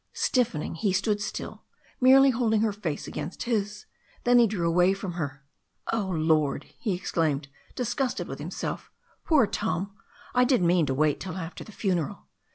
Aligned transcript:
Stiffening, 0.13 0.73
he 0.73 0.91
stood 0.93 1.21
still, 1.21 1.61
merely 1.99 2.31
holding 2.31 2.61
her 2.61 2.73
face 2.73 3.07
against 3.07 3.43
his. 3.43 3.85
Then 4.23 4.39
he 4.39 4.47
drew 4.47 4.67
away 4.67 4.95
from 4.95 5.11
her. 5.11 5.45
"Oh, 5.93 6.07
Lord!" 6.07 6.63
he 6.81 6.95
exclaimed, 6.95 7.49
disgusted 7.75 8.27
with 8.27 8.39
himself. 8.39 8.89
"Poor 9.25 9.45
Tom. 9.45 9.95
I 10.33 10.43
did 10.43 10.63
mean 10.63 10.87
to 10.87 10.95
wait 10.95 11.19
till 11.19 11.37
after 11.37 11.63
the 11.63 11.71
funeral." 11.71 12.25